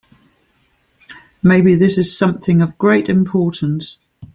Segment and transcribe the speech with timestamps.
[1.43, 3.99] Maybe this is something of great importance.